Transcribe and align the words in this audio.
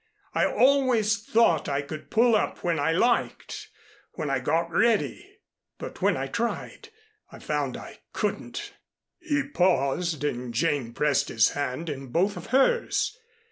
I 0.33 0.47
always 0.47 1.23
thought 1.23 1.69
I 1.69 1.83
could 1.83 2.09
pull 2.09 2.35
up 2.35 2.63
when 2.63 2.79
I 2.79 2.91
liked 2.91 3.67
when 4.13 4.31
I 4.31 4.39
got 4.39 4.71
ready. 4.71 5.37
But 5.77 6.01
when 6.01 6.17
I 6.17 6.25
tried 6.25 6.89
I 7.31 7.37
found 7.37 7.77
I 7.77 7.99
couldn't." 8.11 8.73
He 9.19 9.43
paused 9.47 10.23
and 10.23 10.55
Jane 10.55 10.93
pressed 10.93 11.29
his 11.29 11.49
hand 11.49 11.87
in 11.87 12.07
both 12.07 12.35
of 12.35 12.47
hers. 12.47 13.15